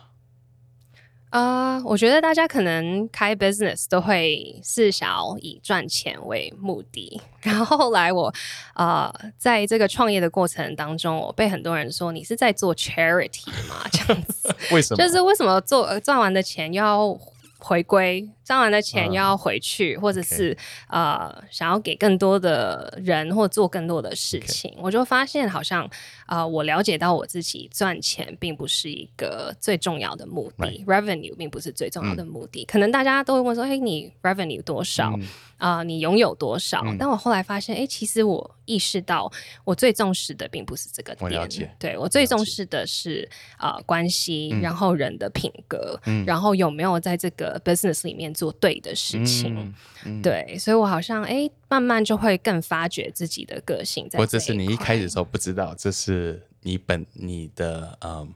[1.29, 8.33] 啊、我觉得大家可能开 business 都会是想要以赚钱为目的， 然后后来我
[8.75, 15.01] 呃在这个创业的过程当中，我被很多人说你是在做 charity 嘛，这样子， 为什么？
[15.01, 17.17] 就是为什么做呃赚完的钱要
[17.59, 19.07] 回归，赚完的钱嗯。
[19.07, 20.57] 又要回去，或者是
[20.89, 24.75] 呃想要给更多的人或做更多的事情。
[24.77, 25.89] 我就发现好像
[26.27, 32.65] 呃我了解到我自己赚钱并不是一个最重要的目的 Right，revenue 并不是最重要的目的。
[32.65, 35.13] 可能大家都会问说，哎，你 revenue 多少？
[35.15, 35.25] 嗯。
[35.61, 36.81] 啊、你拥有多少？
[36.87, 36.97] 嗯。
[36.97, 39.31] 但我后来发现，哎，其实我意识到，
[39.63, 44.59] 我最重视的并不是这个点，对我最重视的是呃关系，嗯。
[44.59, 46.25] 然后人的品格，嗯。
[46.25, 49.55] 然后有没有在这个 business 里面做对的事情。
[49.55, 49.73] 嗯
[50.05, 54.25] 嗯对，所以我好像哎，慢慢就会更发掘自己的个性在或。
[54.25, 58.33] 者是你一开始的时候不知道，这是你本你的嗯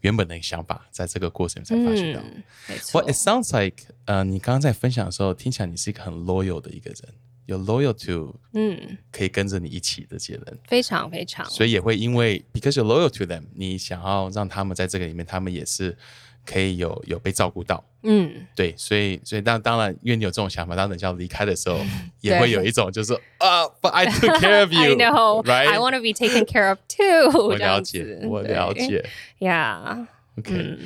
[0.00, 2.20] 原本的想法，在这个过程才发现到。
[2.20, 7.14] 嗯，没错 Well, it sounds like 呃，你刚刚在分享的时候，听起来你是一个很 loyal 的一个人，
[7.46, 15.96] 有 loyal to 嗯，可以跟着你一起的这些人，非常非常，所以也会因为 because you're loyal to them，你想要让他们在这个里面，他们也是
[16.44, 17.84] 可以有有被照顾到。
[18.02, 21.80] 嗯，对，所以所以当当然，因为你有这种想法，当等下离开的时候，
[22.20, 25.68] 也会有一种就是啊，But I took care of you, know, right?
[25.68, 29.04] I want to be taken care of too 我了解，我了解。
[29.40, 30.78] ，Yeah，OK，、嗯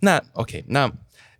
[0.00, 0.90] 那 OK，那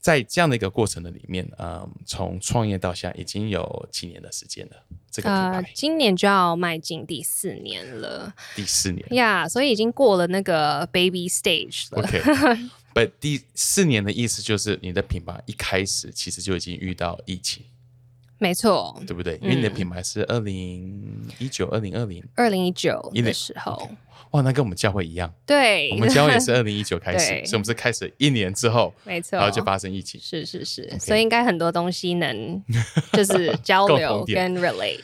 [0.01, 4.73] 在这样的一个过程的里面，嗯，从创业到现在已经有几年的时间了，
[5.11, 9.07] 这个品呃牌、，今年就要迈进第四年了第四年。
[9.15, 12.09] 呀所以已经过了那个 baby stage 了。
[12.95, 17.65] OK，but 第四年的意思就是你的品牌一开始其实就已经遇到疫情，
[18.39, 19.39] 没错，对不对？
[19.43, 23.89] 因为你的嗯品牌是二零一九、二零二零，二零一九一年的时候，
[24.31, 27.45] 哇，那跟我们教会一样，对，我们教会也是二零一九 开始，对。
[27.45, 30.21] 所以我们是开始一年之后，没错，然后就发生疫情。
[30.21, 30.89] 是是是。
[30.99, 32.63] 所以应该很多东西能
[33.13, 35.01] 就是交流 跟 relate。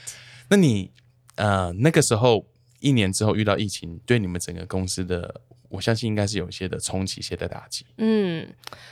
[0.48, 0.90] 那你
[1.34, 2.46] 呃那个时候
[2.80, 7.86] 一年之后遇到疫情，对你们整个公司的，我相信应该是有一些的冲击、一些的打击。
[7.98, 8.46] 嗯，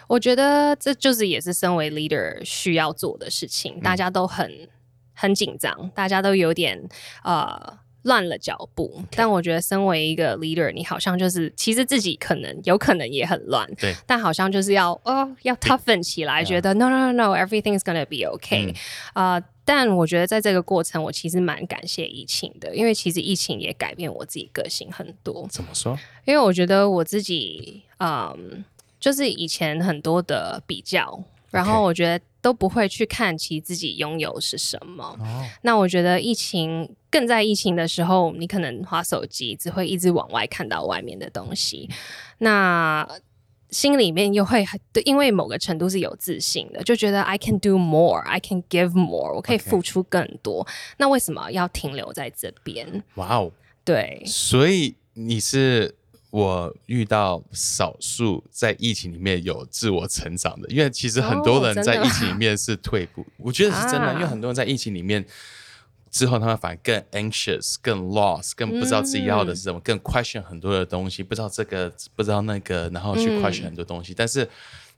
[0.09, 4.69] 我觉得这就是也是身为 leader 需要做的事情，大家都很
[5.13, 6.89] 很紧张，大家都有点
[7.23, 7.84] 呃。
[8.05, 9.03] 乱了脚步。
[9.15, 18.75] 但我觉得身为一个 leader，你好像就是其实自己可能有可能也很乱，对，但好像就是要哦要 toughen 起来，觉得 no no no no everything is gonna be okay 嗯。
[19.15, 25.47] 啊、但我觉得在这个过程，我其实蛮感谢疫情的，因为其实疫情也改变我自己个性很多。
[25.51, 25.99] 怎么说？
[26.25, 28.65] 因为我觉得我自己，嗯，
[29.01, 35.17] 就是以前很多的比较，然后我觉得都不会去看其实自己拥有是什么。
[35.19, 41.89] 哦，那我觉得疫情更在疫情的时候，你可能划手机，只会一直往外看到外面的东西，
[42.37, 43.09] 那
[43.71, 44.63] 心里面又会
[45.07, 50.67] 因为某个程度是有自信的，就觉得 I can do more, I can give more，我可以付出更多。
[50.99, 53.03] 那为什么要停留在这边？
[53.15, 53.51] 哇哦！
[53.87, 55.95] 对，所以你是
[56.35, 65.25] 我遇到少数在疫情里面有自我成长的，因为其实很多人在疫情里面是退步， 我觉得是真的，啊因为很多人在疫情里面。
[66.11, 74.15] 之后，他们反而更 anxious、更 lost、更不知道自己要的是什么，更 question 很多的东西，不知道这个，不知道那个，然后去嗯 question 很多东西。
[74.15, 74.49] 但是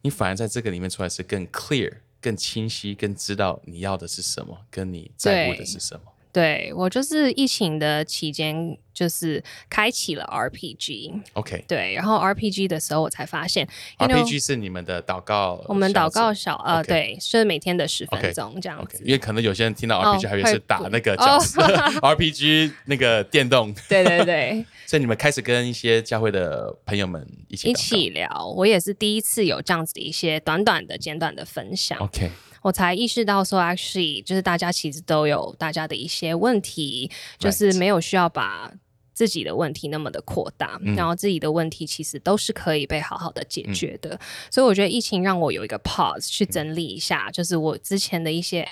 [0.03, 6.03] 你反而在这个里面出来是更 clear、更清晰、更知道你要的是什么，跟你在乎的是什么。
[6.37, 11.22] 对我就是疫情的期间，就是开启了 RPG。
[11.33, 19.03] OK，对，然后 RPG 的时候，我才发现 know，RPG 是你们的祷告，我们祷告小呃对，就是每天的十分钟这样子。
[19.03, 21.62] 因为可能有些人听到哦 RPG 还以为是打那个哦角色、
[22.05, 28.53] RPG 那个电动， 对对对，所以你们开始跟一些教会的朋友们一起一起聊。
[28.55, 31.99] 我也是第一次有这样子的一些短短的、简短的分享。
[31.99, 32.31] OK，
[32.62, 38.73] 我才意识到说，actually，就是大家其实都有大家的一些问题，就是没有需要把
[39.12, 44.19] 自己的问题那么的扩大，嗯然后自己的问题其实都是可以被好好的解决的。
[44.51, 48.69] 所以我觉得疫情让我有一个 pause 去整理一下，就是我之前的一些。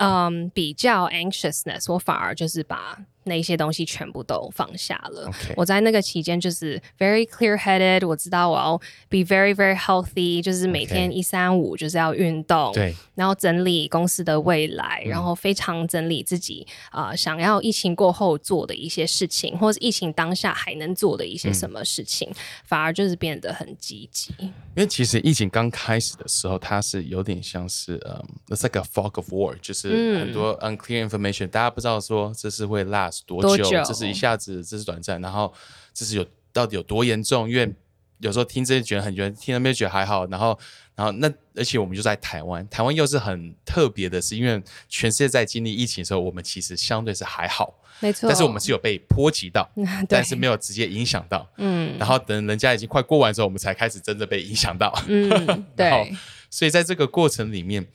[0.00, 2.96] 嗯，比较 anxiousness，我反而就是把
[3.28, 5.30] 那些东西全部都放下了。
[5.54, 8.76] 我在那个期间就是 very clear headed，我知道我要
[9.08, 15.10] be very very healthy，就是每天一三五就是要运动，对，然后整理公司的未来，嗯。
[15.10, 22.30] 然后非常整理自己啊、呃想要疫情过后做的一些事情，或是疫情当下还能做的一些什么事情，
[22.64, 24.32] 反而就是变得很积极。
[24.38, 30.20] 因为其实疫情刚开始的时候，它是有点像是嗯，it's like a fog of war，就是嗯。
[30.20, 32.84] 很多 unclear information，、大家不知道说这是会
[33.18, 35.52] last 多久，多久这是一下子，这是短暂，然后
[35.92, 37.48] 这是有到底有多严重？
[37.48, 37.72] 因为
[38.18, 40.58] 有时候听这些觉得很觉得听那边觉得还好，然后
[40.94, 51.48] 然后那而且我们就在台湾，台湾又是很特别的是，因为全世界在经历疫情的时候，我们其实相对是还好，没错，但是我们是有被波及到， 对但是没有直接影响到。
[51.56, 54.92] 嗯然后等人家已经快过完之后，我们才开始真的被影响到。
[55.06, 56.12] 嗯对。
[56.50, 57.86] 所以在这个过程里面，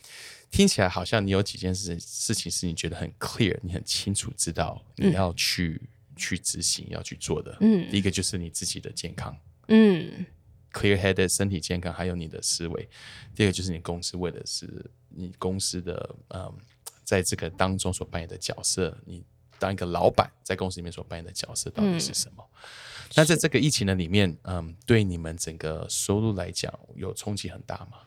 [0.54, 5.82] 听起来好像你有几件事事情是你觉得很 clear，你很清楚知道你要去、
[6.16, 7.58] 去执行要去做的。
[7.60, 9.36] 嗯第一个就是你自己的健康
[9.68, 10.24] 嗯
[10.72, 12.88] ，clear headed 身体健康，还有你的思维。
[13.34, 14.70] 第二个就是你公司为的是
[15.10, 16.56] 你公司的嗯，
[17.04, 19.24] 在这个当中所扮演的角色，你
[19.58, 22.48] 当一个老板在公司里面所扮演的角色到底是什么？
[23.16, 27.98] 那在这个疫情的里面，嗯，对你们整个收入来讲，有冲击很大吗？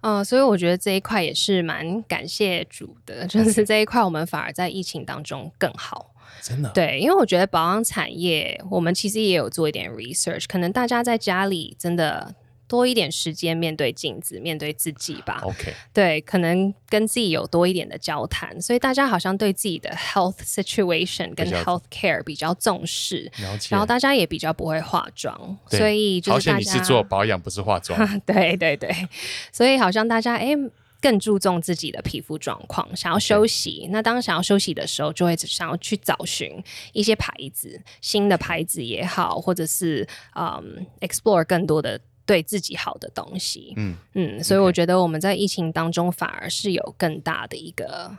[0.00, 6.14] 嗯，所以我觉得这一块也是蛮感谢主的，就是这一块我们反而在疫情当中更好。
[6.40, 12.34] 真的，对，因为我觉得保养产业，我们其实也有做一点 research，可能大家在家里真的
[12.70, 15.40] 多一点时间面对镜子，面对自己吧。
[15.42, 23.28] ，OK，对，可能跟自己有多一点的交谈，所以大家好像对自己的 health situation 跟 health care 比较重视，
[23.68, 27.98] 然后大家也比较不会化妆，所以就好是大家是做保养，不是化妆。
[28.24, 28.94] 对对对，
[29.50, 30.54] 所以好像大家哎。
[31.02, 33.88] 更注重自己的皮肤状况，想要休息。
[33.90, 40.06] 那当想要休息的时候，就会想要去找寻一些牌子，新的牌子也好，或者是
[40.36, 41.98] 嗯，explore 更多的
[42.30, 43.74] 对自己好的东西。
[43.76, 48.16] 嗯嗯，所以我觉得我们在疫情当中反而是有更大的一个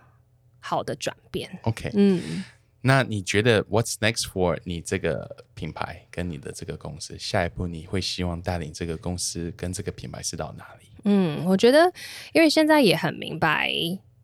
[0.60, 1.50] 好的转变。
[1.62, 2.44] ，OK，嗯，
[2.82, 7.18] 那你觉得 What's next for 你这个品牌跟你的这个公司？
[7.18, 10.88] 下一步你会希望带领这个公司跟这个品牌是到哪里？
[11.06, 11.90] 嗯，我觉得，
[12.34, 13.72] 因为现在也很明白，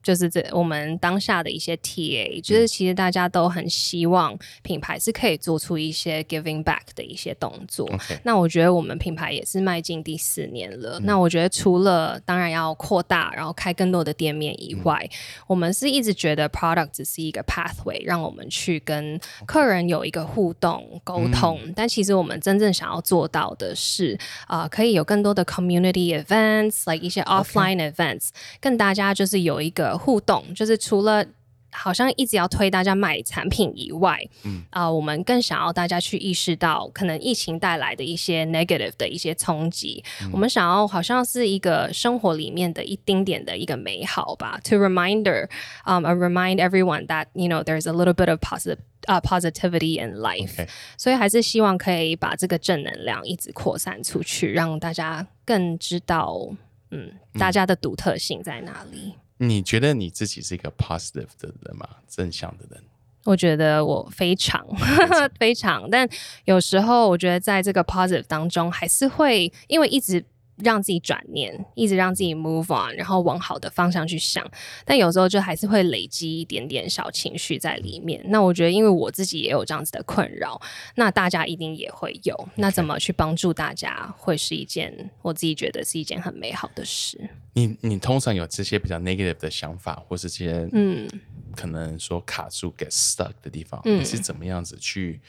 [0.08, 7.86] 就是这我们当下的一些 TA，就是其实大家都很希望品牌是可以做出一些 giving back 的一些动作。
[8.24, 11.00] 那我觉得我们品牌也是迈进第四年嗯了。
[11.02, 15.18] 那我觉得除了当然要扩大，然后开更多的店面以外，嗯
[15.48, 21.60] 我们是一直觉得 product 只是一个 pathway，让我们去跟客人有一个互动沟通。
[21.66, 24.18] 嗯但其实我们真正想要做到的是，
[24.48, 28.30] 啊，可以有更多的 community events，like 一些 offline events，
[28.62, 31.26] 跟大家就是有一个互动，就是除了。
[31.70, 40.04] 好像一直要推大家买产品以外，嗯啊、我们更想要大家去意识到，可能疫情带来的一些 negative 的一些冲击。
[40.32, 45.48] 我们想要好像是一个生活里面的一丁点的一个美好吧，to reminder,
[45.86, 48.80] um, a remind everyone that you know there's a little bit of positive.
[49.06, 56.50] 啊、positivity in life，、所以还是希望可以把这个正能量一直扩散出去，让大家更知道，
[56.90, 59.14] 嗯，大家的独特性在哪里。
[59.38, 61.88] 你觉得你自己是一个 positive 的人吗？
[62.08, 62.84] 正向的人？
[63.24, 64.66] 我觉得我非常
[65.38, 66.08] 非常，但
[66.46, 70.24] 有时候我觉得在这个 positive 当中，还是会因为一直
[70.64, 74.50] 让自己转念，一直让自己 move on，然后往好的方向去想，
[74.86, 78.22] 但有时候就还是会累积一点点小情绪在里面。
[78.26, 80.60] 那我觉得，因为我自己也有这样子的困扰，
[80.96, 82.50] 那大家一定也会有。
[82.56, 87.30] 那怎么去帮助大家，会是一件我自己觉得是一件很美好的事。
[87.54, 91.08] 你你通常有这些比较 negative 的想法，或是这些嗯。
[91.56, 95.20] 可能说卡住 get stuck 的地方，嗯你是怎么样子去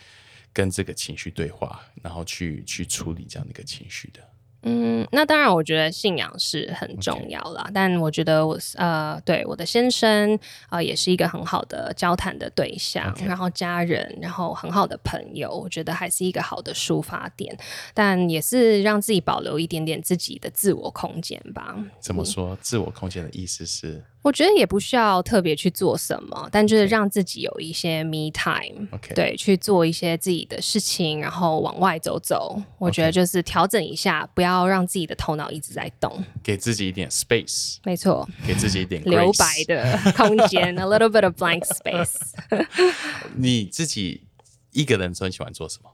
[0.52, 4.20] 跟这个情绪对话，然后去去处理这样的一个情绪的？
[4.62, 7.70] 嗯，那当然，我觉得信仰是很重要啦。
[7.72, 10.34] 但我觉得我呃，对我的先生
[10.66, 17.56] 啊、呃，也是一个很好的交谈的对象然后家人，然后很好的朋友，我觉得还是一个好的抒发点。
[17.94, 21.76] 但也是让自己保留一点点自己的自我空间吧。
[22.00, 22.58] 怎么说？
[22.60, 28.88] 自我空间的意思是我觉得也不需要特别去做什么，但就是让自己有一些 me time。
[28.90, 32.60] OK，，对，去做一些自己的事情，然后往外走走。
[32.78, 36.22] 我觉得就是调整一下，不要让自己的头脑一直在动。
[36.42, 42.16] 给自己一点 space，没错，给自己一点留白的空间，a little bit of blank space。
[43.36, 44.24] 你自己
[44.72, 45.90] 一个人的时候，你喜欢做什么？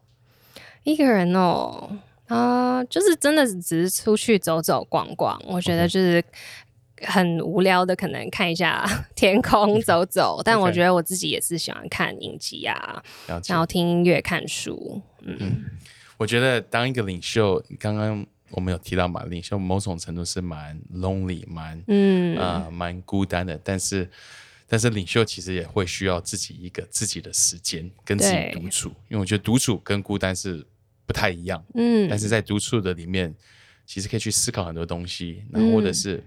[0.83, 6.25] 一个人哦，啊、就是真的只是出去走走逛逛，我觉得就是。
[7.07, 8.85] 很无聊的，可能看一下
[9.15, 10.41] 天空， 走走。
[10.45, 13.59] 但我觉得我自己也是喜欢看影集啊，然。
[13.59, 15.01] 后听音乐、看书。
[15.23, 15.65] 嗯
[16.17, 24.09] 我觉得当一个领袖，刚刚我们有提到嘛，领袖某种程度是蛮 lonely，蛮嗯，啊蛮孤单的，但是。
[24.67, 30.67] 但是领袖其实也会需要自己一个自己的时间跟自己对独处，因为我觉得独处跟孤单是
[31.07, 31.63] 不太一样。
[31.75, 33.33] 嗯，但是在独处的里面，
[33.85, 36.25] 其实可以去思考很多东西，然后或者嗯是、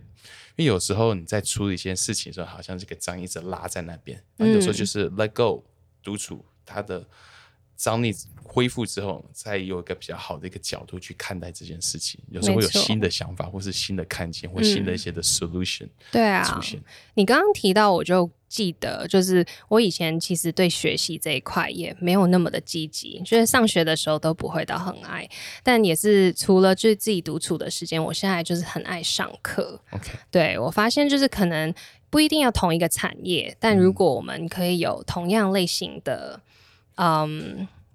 [0.58, 5.64] 因为有时候你在处理一些事情的时候，好像这个章一直拉在那边，那有时候就是 let go，
[6.04, 7.08] 独处，它的
[7.78, 8.14] 张力
[8.44, 16.82] 恢复之后，再有一个比较好的一个角度去看待这件事情，有时候会有新的想法，或是新的看见，或新的一些的 solution 对啊，出现。
[17.14, 25.30] 你刚刚提到，我就记得，就是我以前其实对学习这一块也没有那么的积极，就是上学的时候都不会到很爱，
[25.62, 29.80] 但也是除了就是自己独处的时间，我现在就是很爱上课。
[29.92, 31.72] OK，对我发现就是可能
[32.10, 36.42] 不一定要同一个产业，但如果我们可以有同样类型的，嗯。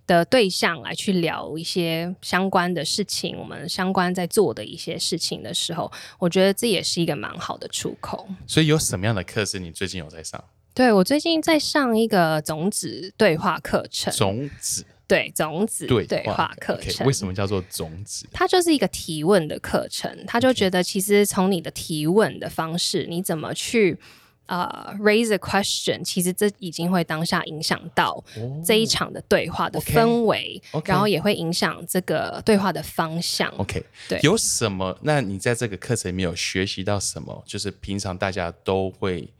[0.07, 8.29] 的对象来去聊一些相关的事情，我们相关在做的一些事情的时候，我觉得这也是一个蛮好的出口。
[8.47, 10.43] 所以有什么样的课是你最近有在上？
[10.75, 17.07] 对我最近在上一个种子对话课程，种子对种子对对话课程。
[17.07, 18.27] 为什么叫做种子？
[18.33, 23.99] 它就是一个提问的课程，他就觉得其实从你的提问的方式，你怎么去
[24.47, 28.23] 呃 raise a question，其实这已经会当下影响到
[28.65, 33.49] 这一场的对话的氛围然后也会影响这个对话的方向。
[33.57, 34.99] OK，对有什么？
[35.03, 37.43] 那你在这个课程里面有学习到什么？
[37.47, 39.33] 就是平常大家都会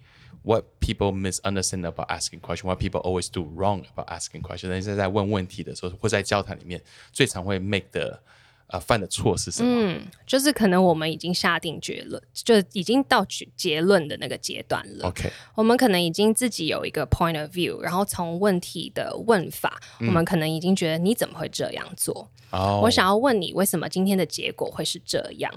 [0.43, 4.69] what people misunderstand about asking question, what people always do wrong about asking question。
[4.71, 6.81] 但是在问问题的时候，或在交谈里面，
[7.13, 8.23] 最常会 make 的
[8.73, 9.69] 呃犯的错是什么？
[9.71, 15.07] 嗯，就是可能我们已经下定结论，就已经到结结论的那个阶段了。
[15.07, 22.29] OK，我们可能已经自己有一个 point of view，然后从问题的问法，我们可能已经觉得你怎么会这样做？
[22.51, 25.53] 哦，我想要问你，为什么今天的结果会是这样？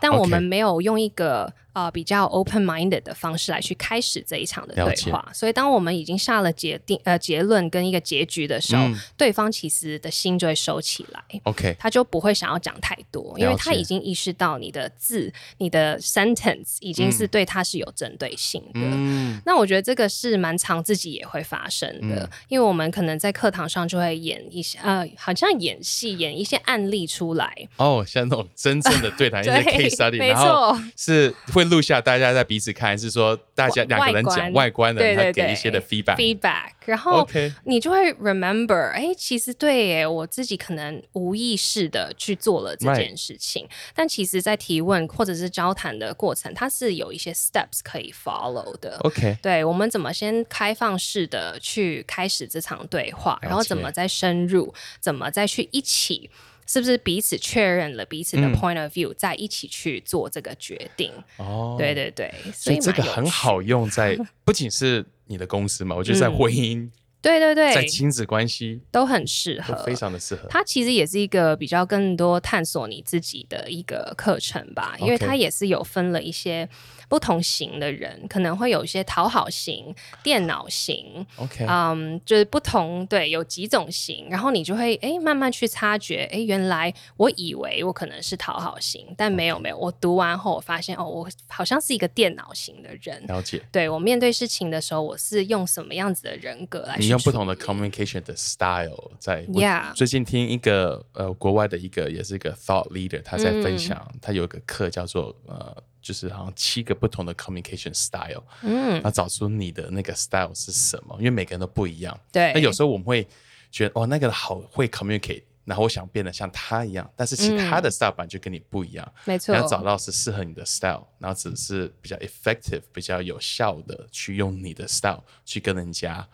[0.00, 11.22] 但我们没有用一个呃比较 open minded 的方式来去开始这一场的对话，所以当我们已经下了结定呃结论跟一个结局的时候，嗯对方其实的心就会收起来。
[11.44, 18.80] OK，他就不会想要讲太多，因为他已经意识到你的字、你的 sentence 已经是对他是有针对性的。
[18.80, 34.94] 嗯那我觉得这个是蛮常自己也会发生的，因为我们可能在课堂上就会演一些呃，好像演戏，演一些案例出来，哦，像那种真正的对谈， 一些对 case study，没然后错是会录下大家在彼此看，还是说大家两个人讲外观。
[34.94, 37.28] 的，他给一些的 feedback？feedback，然后
[37.64, 43.68] 你就会 remember，哎，其实对耶，我自己可能无意识的去做了这件事情。
[43.94, 48.96] 但其实，在提问或者是交谈的过程，它是有一些 steps 可以 follow 的。
[49.00, 56.30] OK，对我们怎么先开放式的去开始这场对话，然后怎么再深入，怎么再去一起，
[56.72, 58.54] 是不是彼此确认了彼此的嗯。
[58.54, 61.12] point of view，、再一起去做这个决定？
[61.38, 66.36] 哦，对对对，所以这个很好用在 不仅是你的公司嘛，我觉得在嗯。
[66.38, 66.88] 婚姻、
[67.20, 70.46] 对对对，在亲子关系都很适合，非常的适合。
[70.48, 76.68] 它其实也是一个比较更多探索你自己的一个课程吧，因为它也是有分了一些
[77.10, 79.92] 不同型的人，可能会有一些讨好型、
[80.22, 93.20] 电脑型，OK，、嗯，就是不同对有几种型，然后你就会哎慢慢去察觉，哎原来我以为我可能是讨好型，但没有没有，我读完后我发现哦，我好像是一个电脑型的人。
[93.26, 93.60] 了解。
[93.72, 99.44] 对我面对事情的时候，我是用什么样子的人格来去你用不同的 communication 的 style 在。
[99.52, 112.18] 我 Yeah 最近听一个呃国外的一个也是一个 thought leader，他在分享，嗯他有一个课叫做呃，就是好像七个不同的 communication style，嗯，那找出你的那个 style 是什么，因为每个人都不一样。
[112.32, 113.26] 对，那有时候我们会
[113.70, 119.12] 觉得哦，那个好会 communicate，然后我想变得像他一样，但是其他的 style 版就跟你不一样。
[119.24, 119.54] 没错。
[119.54, 126.26] 你要找到是适合你的 style，然后只是比较 effective、比较有效的去用你的 style 去跟人家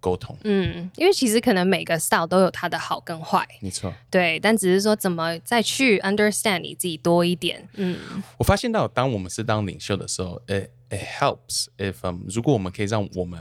[0.00, 0.36] 沟通。
[0.44, 7.68] 嗯，因为其实可能每个 style 都有它的好跟坏，没错，对，但只是说怎么再去 understand 你自己多一点。
[7.74, 7.98] 嗯，
[8.38, 13.40] 我发现到当我们是当领袖的时候，it it helps if、um, 如果我们可以让我们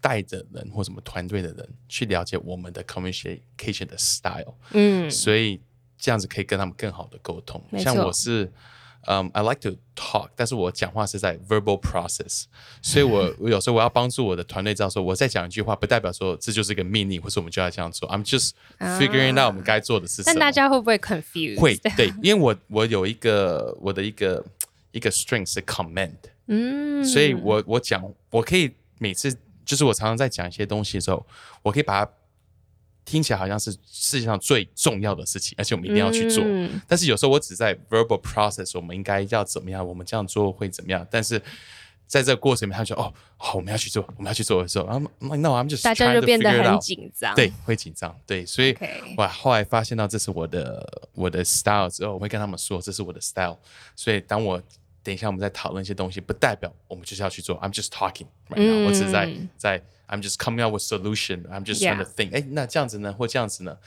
[0.00, 5.60] 带的人或什么团队的人去了解我们的 communication 的 style，嗯，所以
[5.96, 7.62] 这样子可以跟他们更好的沟通。
[7.78, 8.52] 像我是，
[9.06, 12.44] 嗯、i like to talk，但是我讲话是在 verbal process，
[12.80, 18.08] 所以我我 有时候我要帮助我的团队知道说，我在讲一句话，不代表说这就是一个命令，或者我们就要这样做。
[18.08, 20.24] I'm just figuring out 我们该做的是什么。
[20.26, 21.58] 但大家会不会 confused？
[21.58, 24.44] 会对，因为我我有一个我的一个
[24.92, 26.14] 一个 strength 是 command，
[26.46, 31.26] 嗯，所以我我讲我可以每次就是我常常在讲一些东西的时候，
[31.62, 32.10] 我可以把它
[33.04, 36.42] 听起来好像是世界上最重要的事情，而且我们一定要去做。
[36.44, 41.06] 嗯但是有时候我只在 verbal process，我们应该要怎么样，我们这样做会怎么样？
[41.10, 41.40] 但是
[42.06, 47.34] 在这个过程里面，他就哦，好，我们要去做，我们要去做的时候，然后 like, no, I'm just 大家就变得很紧张。
[47.34, 48.76] 对，会紧张，对，所以
[49.16, 53.58] 我后来发现到这是我的我的 style 之后，我会跟他们说这是我的 style。
[53.96, 54.62] 所以当我
[55.02, 57.60] 等一下我们在讨论一些东西，不代表我们就是要去做。
[57.60, 61.44] I'm just talking right now，、我只是在嗯在 I'm just coming out with solution。
[61.48, 63.78] I'm just trying to think，哎，那这样子呢，或这样子呢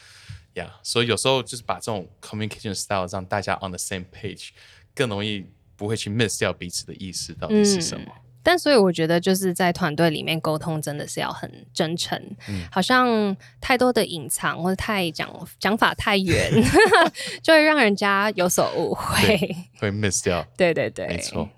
[0.54, 0.72] ，Yeah。
[0.84, 4.50] 所以有时候就是把这种 communication style 让大家 on the same page，
[4.94, 5.46] 更容易
[5.76, 8.08] 不会去 miss 掉彼此的意思到底是什么。
[8.46, 12.16] 但所以我觉得就是在团队里面沟通真的是要很真诚，
[12.48, 15.28] 嗯好像太多的隐藏或者太讲
[15.60, 16.52] 讲法太远，
[17.42, 19.56] 就会让人家有所误会。
[19.80, 20.46] 会 miss 掉。
[20.56, 21.50] 对对对，没错，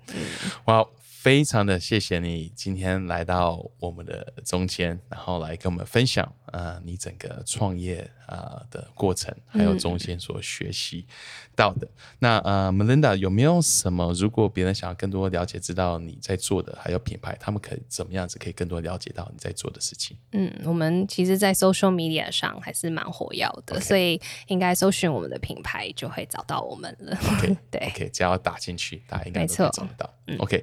[0.64, 11.06] 哇，非常的谢谢你今天来到我们的中间，然后来跟我们分享呃你整个创业呃的过程，还有中间所学习
[11.54, 11.88] 到的。
[12.18, 14.12] 那呃，Melinda 有没有什么？
[14.14, 20.16] 如果别人想要更多了解，知道你在做的，还有品牌，他们可以怎么样子可以更多了解到你在做的事情？
[20.32, 27.18] 嗯，我们其实，在 social media 上还是蛮火药的所以应该搜寻我们的品牌就会找到我们了。
[27.32, 30.14] OK 对 OK，只要打进去，大家应该都可以没错找得到。
[30.40, 30.62] OK，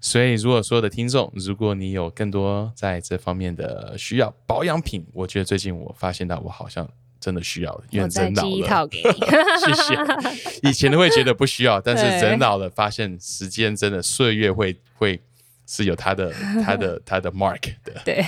[0.00, 6.88] 所以如果所有的听众，如果你有更多在这方面的需要保养品，我觉得最近我发现到我好像
[7.20, 8.88] 真的需要了，因为我再人老寄一套了。
[8.88, 9.10] 给你。
[9.64, 10.68] 谢谢。
[10.68, 15.20] 以前都会觉得不需要，但是对人老了，发现时间真的岁月会会
[15.66, 16.32] 是有它的
[16.64, 18.00] 它的它的 mark 的。
[18.04, 18.22] 对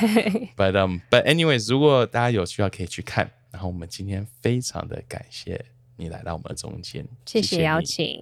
[0.56, 3.30] ，But um, but anyways，如果大家有需要可以去看。
[3.50, 5.64] 然后我们今天非常的感谢
[5.96, 8.20] 你来到我们的中间，谢谢邀你请。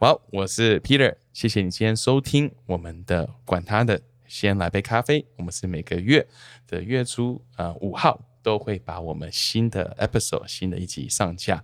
[0.00, 4.00] 好，我是 Peter，谢谢你今天收听我们的管他的，
[4.32, 5.26] 先来杯咖啡。
[5.36, 6.26] 我们是每个月
[6.66, 11.62] 的月初呃五号都会把我们新的 episode 新的一集上架。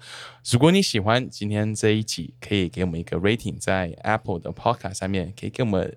[0.51, 5.97] 如果你喜欢今天这一集，可以给我们一个 rating，在 Apple 的 Podcast 上面可以给我们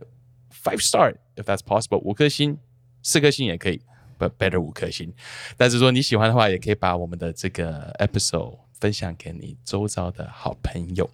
[0.50, 2.58] five star if that's possible，五颗星，
[3.04, 3.82] 四颗星也可以。
[4.18, 5.14] But better 五颗星，
[5.58, 11.10] 但是说你喜欢的话，也可以把我们的这个 episode 分享给你周遭的好朋友。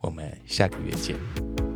[0.00, 1.67] 我们下个月见。